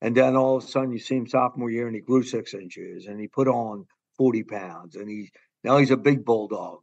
[0.04, 2.52] And then all of a sudden, you see him sophomore year, and he grew six
[2.52, 3.86] inches, and he put on
[4.18, 5.30] 40 pounds, and he
[5.64, 6.80] now he's a big bulldog.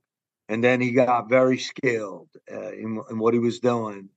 [0.49, 4.09] And then he got very skilled uh, in, in what he was doing.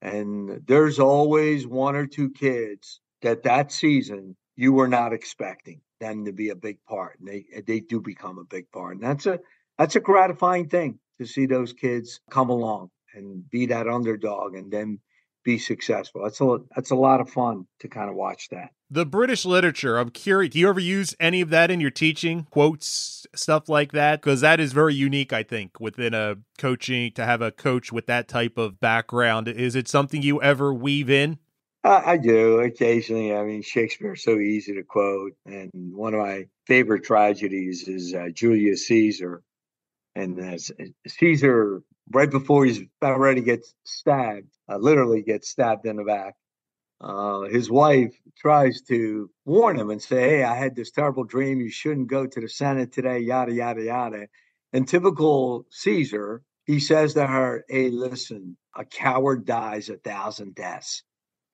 [0.00, 6.24] And there's always one or two kids that that season you were not expecting them
[6.24, 9.26] to be a big part, and they they do become a big part, and that's
[9.26, 9.40] a
[9.76, 14.72] that's a gratifying thing to see those kids come along and be that underdog, and
[14.72, 15.00] then
[15.44, 16.22] be successful.
[16.22, 18.70] That's a that's a lot of fun to kind of watch that.
[18.90, 19.98] The British literature.
[19.98, 20.52] I'm curious.
[20.52, 22.46] Do you ever use any of that in your teaching?
[22.50, 25.32] Quotes, stuff like that, because that is very unique.
[25.32, 29.48] I think within a coaching to have a coach with that type of background.
[29.48, 31.38] Is it something you ever weave in?
[31.84, 33.34] I, I do occasionally.
[33.34, 38.28] I mean, Shakespeare's so easy to quote, and one of my favorite tragedies is uh,
[38.32, 39.42] Julius Caesar.
[40.14, 40.72] And as
[41.06, 46.04] Caesar, right before he's about ready to get stabbed, uh, literally gets stabbed in the
[46.04, 46.34] back.
[47.00, 51.60] Uh, his wife tries to warn him and say, Hey, I had this terrible dream.
[51.60, 54.26] You shouldn't go to the Senate today, yada, yada, yada.
[54.72, 61.04] And typical Caesar, he says to her, Hey, listen, a coward dies a thousand deaths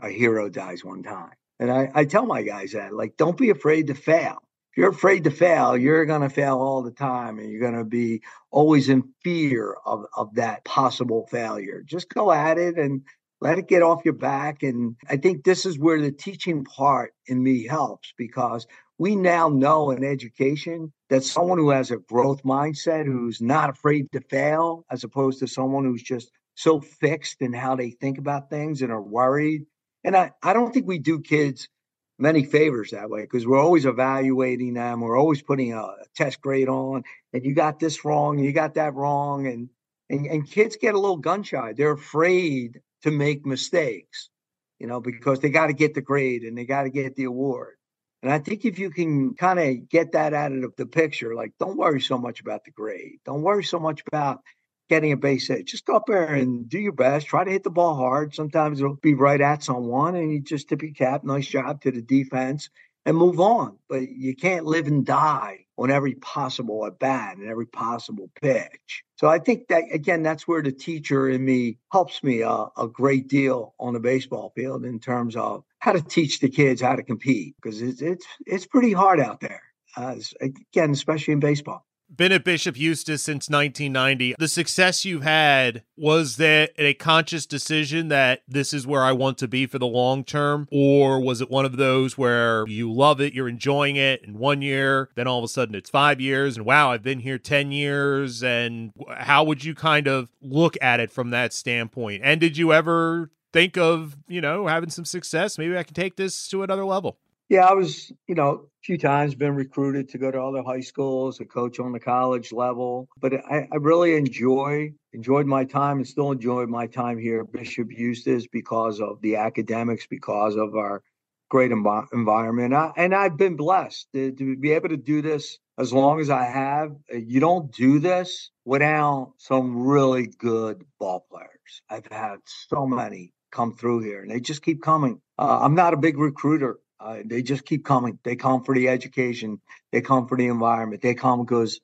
[0.00, 1.32] a hero dies one time.
[1.60, 4.38] And I, I tell my guys that, like, don't be afraid to fail.
[4.74, 7.78] If you're afraid to fail, you're going to fail all the time and you're going
[7.78, 11.84] to be always in fear of, of that possible failure.
[11.86, 13.02] Just go at it and
[13.40, 14.64] let it get off your back.
[14.64, 18.66] And I think this is where the teaching part in me helps because
[18.98, 24.10] we now know in education that someone who has a growth mindset, who's not afraid
[24.10, 28.50] to fail, as opposed to someone who's just so fixed in how they think about
[28.50, 29.66] things and are worried
[30.04, 31.68] and I, I don't think we do kids
[32.18, 35.00] many favors that way because we're always evaluating them.
[35.00, 38.52] We're always putting a, a, test grade on, and you got this wrong, and you
[38.52, 39.68] got that wrong, and
[40.10, 41.72] and, and kids get a little gun shy.
[41.72, 44.30] They're afraid to make mistakes,
[44.78, 47.24] you know, because they got to get the grade and they got to get the
[47.24, 47.74] award.
[48.22, 51.52] And I think if you can kind of get that out of the picture, like
[51.58, 54.40] don't worry so much about the grade, don't worry so much about
[54.88, 55.66] getting a base hit.
[55.66, 57.26] Just go up there and do your best.
[57.26, 58.34] Try to hit the ball hard.
[58.34, 61.24] Sometimes it'll be right at someone, and you just tip your cap.
[61.24, 62.70] Nice job to the defense
[63.06, 63.78] and move on.
[63.88, 69.04] But you can't live and die on every possible at bat and every possible pitch.
[69.16, 72.88] So I think that again, that's where the teacher in me helps me a, a
[72.90, 76.96] great deal on the baseball field in terms of how to teach the kids how
[76.96, 79.62] to compete because it's it's it's pretty hard out there.
[79.96, 81.86] Uh, again, especially in baseball.
[82.14, 84.36] Been at Bishop Eustace since 1990.
[84.38, 89.38] The success you've had, was that a conscious decision that this is where I want
[89.38, 90.68] to be for the long term?
[90.70, 94.62] Or was it one of those where you love it, you're enjoying it and one
[94.62, 97.72] year, then all of a sudden it's five years, and wow, I've been here 10
[97.72, 98.42] years?
[98.42, 102.22] And how would you kind of look at it from that standpoint?
[102.24, 105.58] And did you ever think of, you know, having some success?
[105.58, 107.18] Maybe I can take this to another level.
[107.54, 110.80] Yeah, I was, you know, a few times been recruited to go to other high
[110.80, 113.08] schools, a coach on the college level.
[113.16, 117.52] But I, I really enjoy enjoyed my time and still enjoy my time here at
[117.52, 121.00] Bishop Eustace because of the academics, because of our
[121.48, 122.74] great env- environment.
[122.74, 126.30] I, and I've been blessed to, to be able to do this as long as
[126.30, 126.90] I have.
[127.12, 131.82] You don't do this without some really good ball players.
[131.88, 132.38] I've had
[132.68, 135.20] so many come through here and they just keep coming.
[135.38, 136.80] Uh, I'm not a big recruiter.
[137.04, 138.18] Uh, they just keep coming.
[138.24, 139.60] They come for the education.
[139.92, 141.02] They come for the environment.
[141.02, 141.80] They come because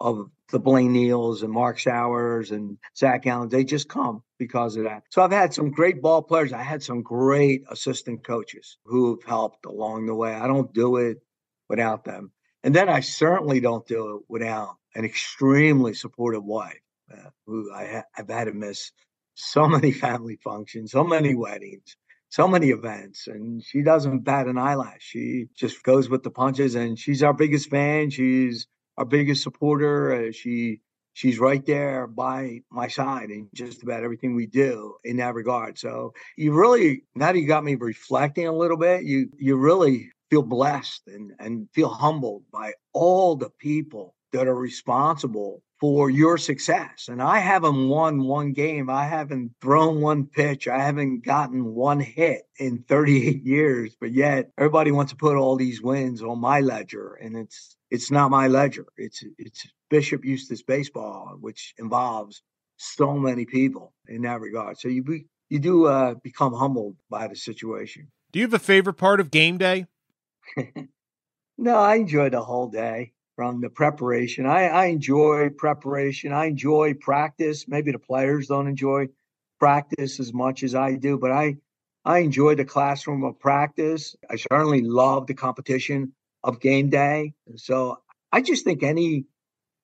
[0.00, 3.48] of the Blaine Neals and Mark Showers and Zac Gallen.
[3.48, 5.04] They just come because of that.
[5.10, 6.52] So I've had some great ball players.
[6.52, 10.34] I had some great assistant coaches who have helped along the way.
[10.34, 11.18] I don't do it
[11.68, 12.32] without them.
[12.64, 16.80] And then I certainly don't do it without an extremely supportive wife
[17.12, 18.90] uh, who I ha- I've had to miss
[19.34, 21.96] so many family functions, so many weddings,
[22.34, 25.02] so many events and she doesn't bat an eyelash.
[25.02, 28.10] She just goes with the punches and she's our biggest fan.
[28.10, 28.66] She's
[28.98, 30.12] our biggest supporter.
[30.12, 30.80] Uh, she
[31.12, 35.78] she's right there by my side in just about everything we do in that regard.
[35.78, 40.10] So you really now that you got me reflecting a little bit, you you really
[40.28, 46.38] feel blessed and and feel humbled by all the people that are responsible for your
[46.38, 47.08] success.
[47.08, 48.88] And I haven't won one game.
[48.88, 50.66] I haven't thrown one pitch.
[50.66, 53.94] I haven't gotten one hit in 38 years.
[54.00, 57.18] But yet everybody wants to put all these wins on my ledger.
[57.20, 58.86] And it's it's not my ledger.
[58.96, 62.42] It's it's Bishop Eustace baseball, which involves
[62.78, 64.78] so many people in that regard.
[64.78, 68.10] So you be, you do uh, become humbled by the situation.
[68.32, 69.84] Do you have a favorite part of game day?
[71.58, 74.46] no, I enjoy the whole day from the preparation.
[74.46, 76.32] I, I enjoy preparation.
[76.32, 77.66] I enjoy practice.
[77.66, 79.08] Maybe the players don't enjoy
[79.58, 81.56] practice as much as I do, but I
[82.04, 84.14] I enjoy the classroom of practice.
[84.30, 87.32] I certainly love the competition of game day.
[87.56, 87.98] So
[88.30, 89.24] I just think any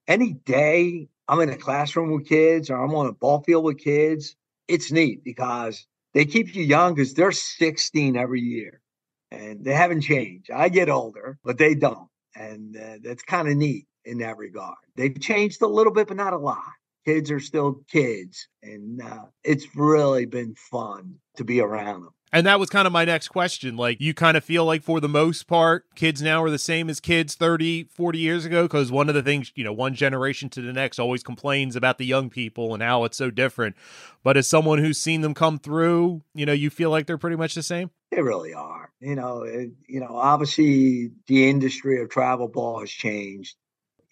[0.06, 3.78] any day I'm in a classroom with kids or I'm on a ball field with
[3.78, 4.36] kids,
[4.68, 8.82] it's neat because they keep you young because they're 16 every year
[9.30, 10.50] and they haven't changed.
[10.50, 12.09] I get older, but they don't
[12.40, 14.76] and uh, that's kind of neat in that regard.
[14.96, 16.58] They've changed a little bit, but not a lot.
[17.04, 22.10] Kids are still kids, and uh, it's really been fun to be around them.
[22.32, 23.76] And that was kind of my next question.
[23.76, 26.88] Like, you kind of feel like, for the most part, kids now are the same
[26.88, 28.62] as kids 30, 40 years ago?
[28.64, 31.98] Because one of the things, you know, one generation to the next always complains about
[31.98, 33.74] the young people and how it's so different.
[34.22, 37.36] But as someone who's seen them come through, you know, you feel like they're pretty
[37.36, 37.90] much the same?
[38.12, 38.79] They really are.
[39.00, 43.56] You know, it, you know, obviously the industry of travel ball has changed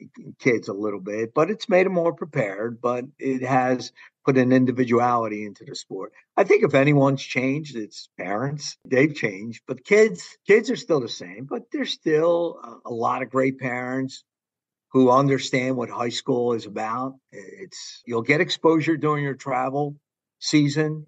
[0.00, 0.06] eh,
[0.38, 2.80] kids a little bit, but it's made them more prepared.
[2.80, 3.92] But it has
[4.24, 6.12] put an individuality into the sport.
[6.36, 8.78] I think if anyone's changed, it's parents.
[8.84, 11.44] They've changed, but kids, kids are still the same.
[11.44, 14.24] But there's still a, a lot of great parents
[14.92, 17.14] who understand what high school is about.
[17.32, 19.96] It's you'll get exposure during your travel
[20.38, 21.06] season,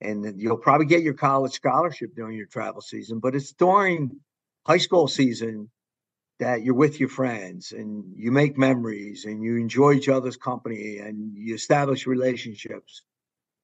[0.00, 3.18] and you'll probably get your college scholarship during your travel season.
[3.18, 4.20] But it's during
[4.66, 5.70] high school season
[6.38, 10.98] that you're with your friends and you make memories and you enjoy each other's company
[10.98, 13.02] and you establish relationships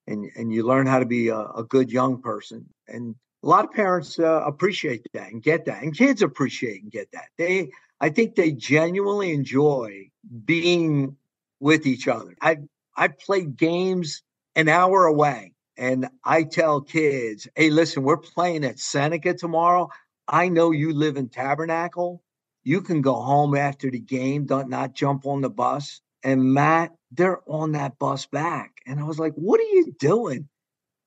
[0.06, 3.64] and and you learn how to be a, a good young person and a lot
[3.64, 7.70] of parents uh, appreciate that and get that and kids appreciate and get that they
[8.00, 10.10] i think they genuinely enjoy
[10.44, 11.16] being
[11.60, 12.56] with each other i
[12.96, 14.22] i played games
[14.56, 19.88] an hour away and i tell kids hey listen we're playing at seneca tomorrow
[20.28, 22.22] i know you live in tabernacle
[22.64, 26.00] you can go home after the game, don't not jump on the bus.
[26.22, 28.72] And Matt, they're on that bus back.
[28.86, 30.48] And I was like, what are you doing?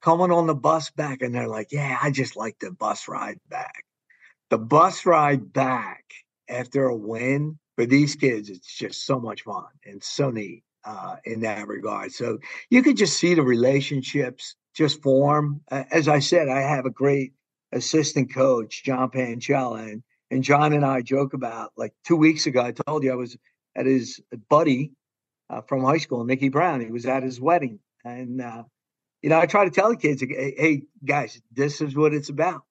[0.04, 1.22] Coming on the bus back.
[1.22, 3.84] And they're like, yeah, I just like the bus ride back.
[4.52, 6.04] The bus ride back
[6.48, 11.18] after a win for these kids, it's just so much fun and so neat uh,
[11.26, 12.14] in that regard.
[12.14, 15.62] So you could just see the relationships just form.
[15.70, 17.34] Uh, as I said, I have a great
[17.74, 22.62] assistant coach, John Pancella, and and John and I joke about like two weeks ago.
[22.62, 23.38] I told you I was
[23.76, 24.94] at his buddy
[25.50, 26.82] uh, from high school, Mickey Brown.
[26.82, 28.64] He was at his wedding, and uh,
[29.22, 32.64] you know I try to tell the kids, hey, guys, this is what it's about.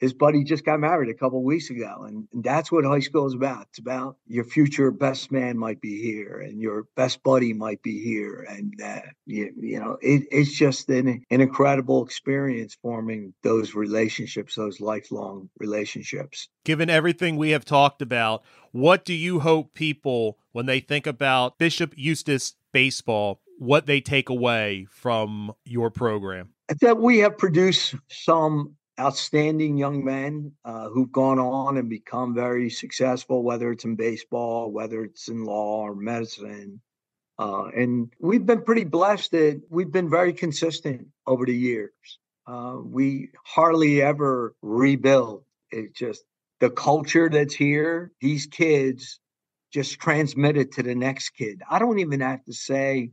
[0.00, 3.26] His buddy just got married a couple weeks ago and, and, that's what high school
[3.26, 3.66] is about.
[3.70, 8.02] It's about your future best man might be here and your best buddy might be
[8.02, 13.74] here and uh, you, you know it, it's just an, an incredible experience forming those
[13.74, 16.48] relationships those lifelong relationships.
[16.64, 21.58] Given everything we have talked about what do you hope people when they think about
[21.58, 26.50] bishop eustace baseball what they take away from your program?
[26.80, 32.70] That we have produced some outstanding young men uh, who've gone on and become very
[32.70, 36.80] successful, whether it's in baseball, whether it's in law or medicine.
[37.38, 41.92] Uh, and we've been pretty blessed that we've been very consistent over the years.
[42.46, 45.44] Uh, we hardly ever rebuild.
[45.70, 46.24] It's just
[46.60, 49.20] the culture that's here, these kids
[49.72, 51.62] just transmit it to the next kid.
[51.70, 53.10] I don't even have to say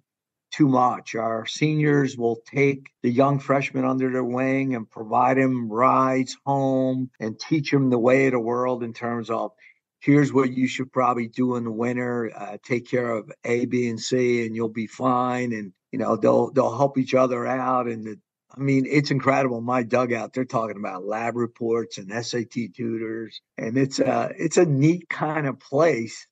[0.55, 1.15] too much.
[1.15, 7.09] Our seniors will take the young freshmen under their wing and provide them rides home
[7.19, 9.51] and teach them the way of the world in terms of
[9.99, 12.31] here's what you should probably do in the winter.
[12.33, 15.51] Uh, take care of A, B, and C, and you'll be fine.
[15.51, 17.87] And you know they'll they'll help each other out.
[17.87, 18.19] And the,
[18.55, 19.59] I mean, it's incredible.
[19.59, 24.65] My dugout, they're talking about lab reports and SAT tutors, and it's a it's a
[24.65, 26.27] neat kind of place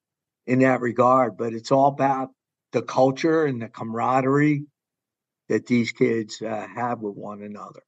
[0.48, 1.36] in that regard.
[1.36, 2.30] But it's all about
[2.74, 4.66] the culture and the camaraderie
[5.48, 7.82] that these kids uh, have with one another.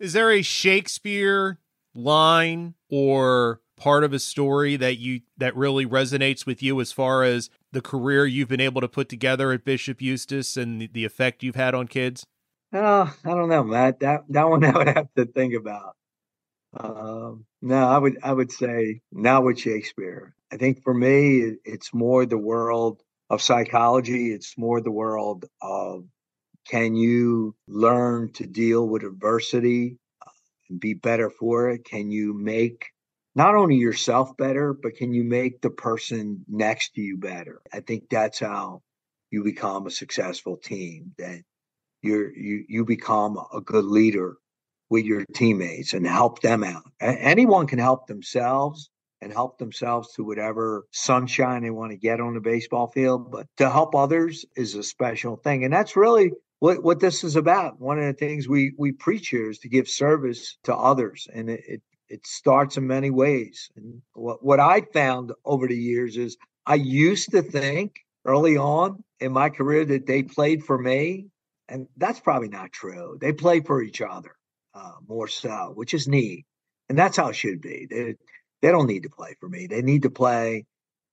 [0.00, 1.58] Is there a Shakespeare
[1.94, 7.24] line or part of a story that you that really resonates with you as far
[7.24, 11.04] as the career you've been able to put together at Bishop Eustace and the, the
[11.04, 12.26] effect you've had on kids?
[12.72, 14.00] Oh, I don't know, Matt.
[14.00, 15.96] That that one I would have to think about.
[16.78, 20.34] Um, no, I would I would say not with Shakespeare.
[20.52, 24.32] I think for me, it's more the world of psychology.
[24.32, 26.04] It's more the world of
[26.68, 30.30] can you learn to deal with adversity uh,
[30.68, 31.84] and be better for it?
[31.84, 32.86] Can you make
[33.34, 37.60] not only yourself better, but can you make the person next to you better?
[37.72, 38.82] I think that's how
[39.30, 41.14] you become a successful team.
[41.18, 41.42] That
[42.02, 44.36] you're you you become a good leader
[44.90, 46.84] with your teammates and help them out.
[47.00, 48.90] Anyone can help themselves,
[49.20, 53.30] and help themselves to whatever sunshine they want to get on the baseball field.
[53.30, 55.64] But to help others is a special thing.
[55.64, 57.80] And that's really what, what this is about.
[57.80, 61.26] One of the things we, we preach here is to give service to others.
[61.32, 63.70] And it, it, it starts in many ways.
[63.76, 69.02] And what, what I found over the years is I used to think early on
[69.20, 71.26] in my career that they played for me.
[71.68, 73.18] And that's probably not true.
[73.20, 74.32] They play for each other
[74.74, 76.46] uh, more so, which is neat.
[76.88, 77.86] And that's how it should be.
[77.90, 78.14] They,
[78.62, 79.66] they don't need to play for me.
[79.66, 80.66] They need to play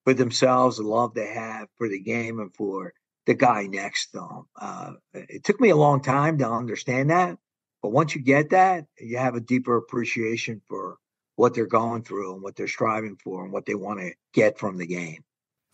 [0.04, 2.94] for themselves, the love they have for the game and for
[3.26, 4.46] the guy next to them.
[4.60, 7.38] Uh, it took me a long time to understand that,
[7.82, 10.98] but once you get that, you have a deeper appreciation for
[11.36, 14.58] what they're going through and what they're striving for and what they want to get
[14.58, 15.24] from the game.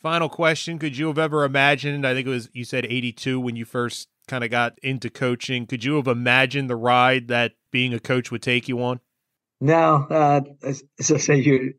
[0.01, 2.07] Final question: Could you have ever imagined?
[2.07, 5.67] I think it was you said eighty-two when you first kind of got into coaching.
[5.67, 8.99] Could you have imagined the ride that being a coach would take you on?
[9.62, 11.76] No, uh, as, as I say, you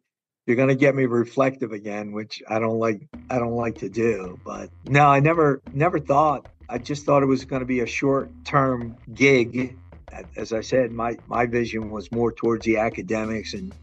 [0.46, 3.08] you're going to get me reflective again, which I don't like.
[3.28, 4.38] I don't like to do.
[4.44, 6.46] But no, I never never thought.
[6.68, 9.76] I just thought it was going to be a short term gig.
[10.36, 13.74] As I said, my my vision was more towards the academics and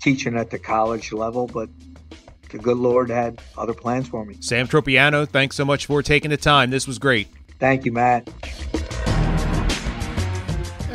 [0.00, 1.68] teaching at the college level, but
[2.50, 4.36] the good Lord had other plans for me.
[4.40, 6.70] Sam Tropiano, thanks so much for taking the time.
[6.70, 7.28] This was great.
[7.60, 8.28] Thank you, Matt.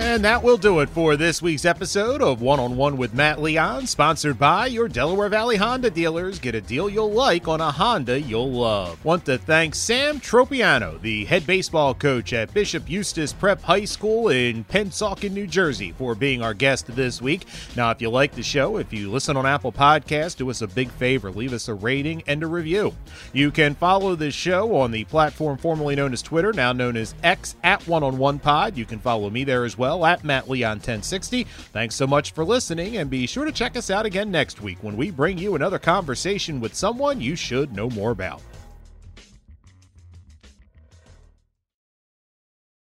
[0.10, 3.39] And that will do it for this week's episode of One on One with Matt
[3.39, 6.39] Leon, sponsored by your Delaware Valley Honda dealers.
[6.39, 9.05] Get a deal you'll like on a Honda you'll love.
[9.05, 14.30] Want to thank Sam Tropiano, the head baseball coach at Bishop Eustace Prep High School
[14.30, 17.45] in Pennsauken, New Jersey, for being our guest this week.
[17.76, 20.68] Now, if you like the show, if you listen on Apple Podcasts, do us a
[20.68, 22.95] big favor leave us a rating and a review.
[23.32, 27.14] You can follow this show on the platform formerly known as Twitter, now known as
[27.22, 28.76] X at One on One Pod.
[28.76, 31.43] You can follow me there as well at Matt Leon 1060.
[31.43, 34.77] Thanks so much for listening, and be sure to check us out again next week
[34.81, 38.41] when we bring you another conversation with someone you should know more about.